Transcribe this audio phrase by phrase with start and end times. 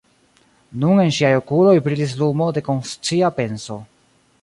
[0.83, 3.83] Nun en ŝiaj okuloj brilis lumo de konscia penso.